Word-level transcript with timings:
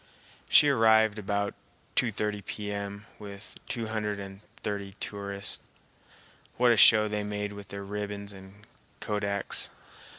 She 0.49 0.67
arrived 0.67 1.19
about 1.19 1.53
2.30 1.95 2.43
P.M. 2.47 3.05
with 3.19 3.55
two 3.69 3.85
hundred 3.85 4.19
and 4.19 4.41
thirty 4.63 4.95
tourists. 4.99 5.59
What 6.57 6.71
a 6.71 6.75
show 6.77 7.07
they 7.07 7.23
made 7.23 7.53
with 7.53 7.67
their 7.67 7.83
ribbons 7.83 8.33
and 8.33 8.65
kodaks! 8.99 9.69